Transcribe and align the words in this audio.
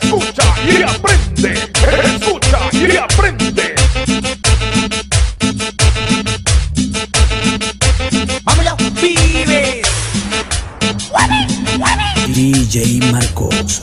Escucha 0.00 0.46
y 0.64 0.82
aprende. 0.82 1.70
Escucha 2.04 2.58
y 2.72 2.96
aprende. 2.96 3.74
Vamos 8.44 8.64
los 8.64 8.76
pibes. 9.00 9.82
DJ 12.28 13.00
Marcos. 13.10 13.82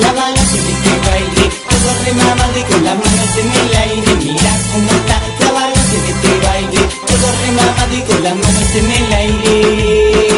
Está 0.00 0.12
la 0.12 0.56
de 0.56 0.72
este 0.72 0.92
baile 1.06 1.50
Todo 1.68 1.90
remamado 2.04 2.58
y 2.58 2.62
con 2.62 2.84
las 2.84 2.96
manos 2.96 3.32
en 3.38 3.50
el 3.50 3.76
aire 3.76 4.14
Mira 4.16 4.52
cómo 4.72 4.90
está 4.90 5.20
la 5.40 5.52
balanza 5.52 5.96
de 6.04 6.10
este 6.10 6.46
baile 6.46 6.80
Todo 7.06 7.26
remamado 7.44 7.96
y 7.96 8.02
con 8.02 8.22
las 8.22 8.34
manos 8.34 8.74
en 8.74 8.90
el 8.90 9.12
aire 9.12 10.35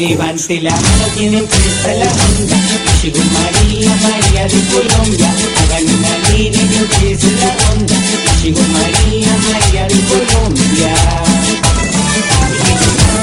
levante 0.00 0.60
la 0.62 0.70
mano 0.70 1.04
quien 1.14 1.34
empieza 1.34 1.92
la 1.94 2.06
ronda. 2.06 2.56
Llegó 3.02 3.18
María, 3.18 3.90
María 4.02 4.44
de 4.48 4.60
Colombia. 4.72 5.34
Hagan 5.60 5.84
una 5.84 6.14
línea 6.30 6.62
y 6.62 6.76
empiece 6.76 7.30
la 7.32 7.54
ronda. 7.64 7.94
Llegó 8.42 8.60
María, 8.72 9.36
María 9.52 9.84
de 9.88 10.00
Colombia. 10.10 10.94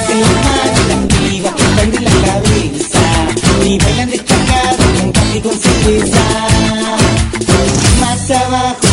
Que 0.08 0.14
levanten 0.16 0.20
las 0.22 0.34
manos 0.46 0.86
las 0.88 1.02
pibas 1.18 1.54
que 1.56 2.02
la 2.02 2.16
cabeza. 2.28 3.06
Y 3.66 3.78
bailan 3.80 4.10
destacadas 4.12 4.76
con 4.78 5.12
café 5.12 5.38
y 5.38 5.42
con 5.42 5.60
cerveza 5.60 6.48
más 8.00 8.32
abajo, 8.32 8.88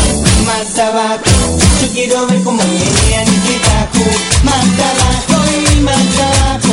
más 0.47 0.79
abajo. 0.79 1.59
Yo 1.83 1.89
quiero 1.93 2.27
ver 2.27 2.43
cómo 2.43 2.63
menean 2.63 3.29
ese 3.29 3.59
tajo. 3.63 4.05
Más 4.43 4.65
abajo 4.91 5.45
y 5.77 5.81
más 5.81 6.19
abajo. 6.19 6.64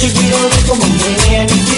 Yo 0.00 0.08
quiero 0.12 0.38
ver 0.48 0.64
cómo 0.68 0.86
menean 0.86 1.46
ese 1.50 1.77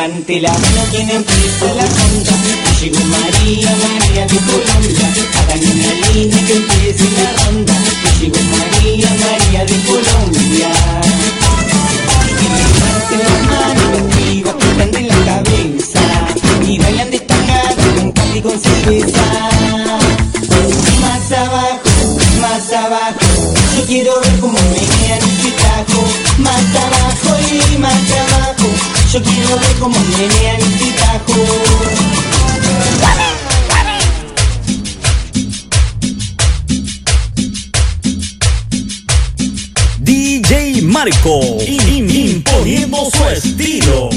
levante 0.00 0.40
la 0.40 0.50
mano 0.50 0.82
quien 0.90 1.10
empieza 1.10 1.74
la 1.74 1.84
ronda. 1.84 2.32
Llegó 2.80 3.00
María, 3.04 3.68
María 3.76 4.26
de 4.26 4.36
Colombia. 4.36 5.06
Hagan 5.38 5.60
una 5.60 6.08
línea 6.08 6.46
que 6.46 6.54
empiece 6.54 7.04
la 7.22 7.44
ronda. 7.44 7.74
Llegó 8.18 8.38
María, 8.56 9.08
María 9.20 9.64
de 9.66 9.76
Colombia. 9.84 10.70
Que 12.38 12.48
levanten 12.56 13.18
las 13.18 13.42
manos 13.50 13.88
las 13.92 14.16
pibas 14.16 14.90
de 14.90 15.00
la 15.02 15.18
cabeza. 15.26 16.00
Y 16.66 16.78
bailan 16.78 17.10
destacadas 17.10 17.74
con 17.74 18.12
café 18.12 18.42
con 18.42 18.58
cerveza. 18.58 19.50
Más 21.02 21.32
abajo, 21.32 21.80
más 22.40 22.72
abajo. 22.72 23.18
Yo 23.76 23.86
quiero 23.86 24.20
ver 24.20 24.39
Yo 29.20 29.30
quiero 29.32 29.58
ver 29.58 29.76
cómo 29.78 29.98
menean 29.98 30.56
ese 30.56 30.92
tajo. 30.92 31.34
DJ 39.98 40.82
Marco. 40.82 41.58
Imponiendo 41.66 43.10
su 43.10 43.24
estilo. 43.28 44.08